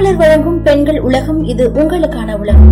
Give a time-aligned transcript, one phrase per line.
[0.00, 2.70] மாமலர் வழங்கும் பெண்கள் உலகம் இது உங்களுக்கான உலகம்.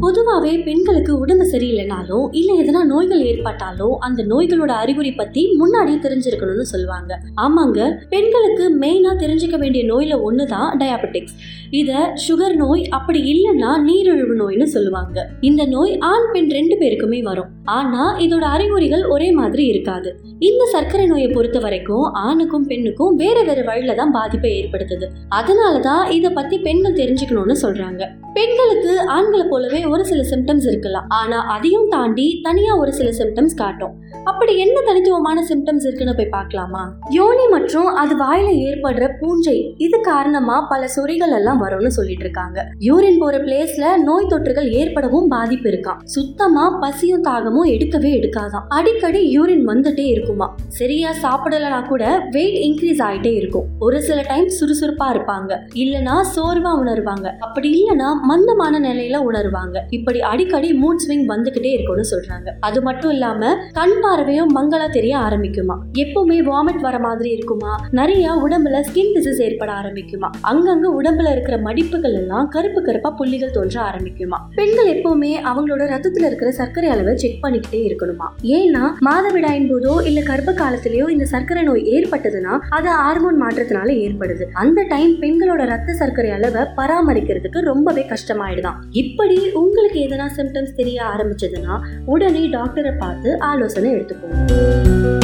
[0.00, 7.18] பொதுவாகவே பெண்களுக்கு உடம்பு சரியில்லைனாலும் இல்லை எதனா நோய்கள் ஏற்பட்டாலோ அந்த நோய்களோட அறிகுறி பத்தி முன்னாடியே தெரிஞ்சிருக்கணும்னு சொல்லுவாங்க.
[7.36, 11.36] ஆமாங்க பெண்களுக்கு மெயினா தெரிஞ்சுக்க வேண்டிய நோயில ஒண்ணுதான் டயாபெட்டிக்ஸ்
[11.80, 15.28] இத சுகர் நோய் அப்படி இல்லைன்னா நீரிழிவு நோய்னு சொல்லுவாங்க.
[15.40, 17.50] இந்த நோய் ஆண் பெண் ரெண்டு பேருக்குமே வரும்.
[17.64, 20.16] ஆனா இதோட அறிகுறிகள் ஒரே மாதிரி இருக்காது.
[20.38, 25.08] இந்த சர்க்கரை நோயை பொறுத்த வரைக்கும் ஆணுக்கும் பெண்ணுக்கும் வேற வேற வழியில தான் பாதிப்பை ஏற்படுத்துது.
[25.34, 28.02] அதனாலதான் இத பத்தி பெண்கள் தெரிஞ்சுக்கணும்னு சொல்றாங்க.
[28.34, 31.04] பெண்களுக்கு ஆண்களை போலவே ஒரு சில சிம்டம்ஸ் இருக்கலாம்.
[31.08, 34.02] ஆனா அதையும் தாண்டி தனியா ஒரு சில சிம்டம்ஸ் காட்டும்.
[34.24, 36.94] அப்படி என்ன தனித்துவமான சிம்டம்ஸ் இருக்குன்னு போய் பார்க்கலாமா?
[37.10, 43.18] யோனி மற்றும் அது வாயில ஏற்படுற பூஞ்சை இது காரணமா பல சொறிகள் எல்லாம் வரும்னு சொல்லிட்டு இருக்காங்க யூரின்
[43.18, 46.00] போற பிளேஸ்ல நோய் தொற்றுகள் ஏற்படவும் பாதிப்பு இருக்காம்.
[46.04, 48.66] சுத்தமா பசியும் தாகமும் எடுக்கவே எடுக்காதாம்.
[48.68, 53.66] அடிக்கடி யூரின் வந்துட்டே இருக்குமா சரியா சாப்பிடலனா கூட வெயிட் இன்க்ரீஸ் ஆயிட்டே இருக்கும்.
[53.78, 55.52] ஒரு சில டைம் சுறுசுறுப்பா இருப்பாங்க.
[55.74, 57.26] இல்லனா சோர்வா உணர்வாங்க.
[57.38, 59.76] அப்படி இல்லனா மந்தமான நிலையில உணர்வாங்க.
[59.90, 62.48] இப்படி அடிக்கடி மூட் ஸ்விங் வந்துகிட்டே இருக்கும்னு சொல்றாங்க.
[62.60, 68.76] அது மட்டும் இல்லாம கண் பார்வையும் மங்களா தெரிய ஆரம்பிக்குமா எப்பவுமே வாமிட் வர மாதிரி இருக்குமா நிறைய உடம்புல
[68.88, 74.38] ஸ்கின் டிசீஸ் ஏற்பட ஆரம்பிக்குமா அங்கங்க உடம்புல இருக்கிற மடிப்புகள் எல்லாம் கருப்பு கருப்பா புள்ளிகள் தோன்ற ஆரம்பிக்குமா?
[74.54, 78.28] பெண்கள் எப்பவுமே அவங்களோட ரத்தத்துல இருக்கிற சர்க்கரை அளவை செக் பண்ணிக்கிட்டே இருக்கணுமா?
[78.42, 84.44] ஏன்னா மாதவிடாயின் போதோ இல்ல கர்ப்ப காலத்திலயோ இந்த சர்க்கரை நோய் ஏற்பட்டதுன்னா அது ஹார்மோன் மாற்றத்தினால ஏற்படுது.
[84.52, 88.80] அந்த டைம் பெண்களோட ரத்த சர்க்கரை அளவை பராமரிக்கிறதுக்கு ரொம்பவே கஷ்டமாயிடுதான்.
[88.90, 95.23] இப்படி உங்களுக்கு எதனா சிம்டம்ஸ் தெரிய ஆரம்பிச்சதுன்னா உடனே டாக்டரை பார்த்து ஆலோசனை எடுத்துக்கோங்க.